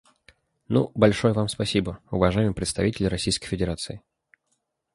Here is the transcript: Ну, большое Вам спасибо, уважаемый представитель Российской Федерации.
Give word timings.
Ну, 0.67 0.91
большое 0.95 1.31
Вам 1.31 1.47
спасибо, 1.47 1.99
уважаемый 2.09 2.55
представитель 2.55 3.07
Российской 3.07 3.45
Федерации. 3.45 4.01